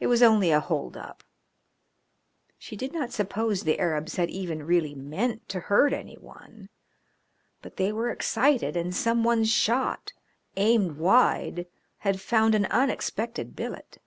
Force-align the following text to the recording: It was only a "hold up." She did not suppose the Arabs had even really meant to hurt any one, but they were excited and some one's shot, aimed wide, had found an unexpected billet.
It 0.00 0.08
was 0.08 0.24
only 0.24 0.50
a 0.50 0.58
"hold 0.58 0.96
up." 0.96 1.22
She 2.58 2.74
did 2.74 2.92
not 2.92 3.12
suppose 3.12 3.60
the 3.62 3.78
Arabs 3.78 4.16
had 4.16 4.28
even 4.28 4.64
really 4.66 4.96
meant 4.96 5.48
to 5.50 5.60
hurt 5.70 5.92
any 5.92 6.16
one, 6.16 6.68
but 7.62 7.76
they 7.76 7.92
were 7.92 8.10
excited 8.10 8.76
and 8.76 8.92
some 8.92 9.22
one's 9.22 9.48
shot, 9.52 10.12
aimed 10.56 10.96
wide, 10.96 11.68
had 11.98 12.20
found 12.20 12.56
an 12.56 12.66
unexpected 12.72 13.54
billet. 13.54 14.00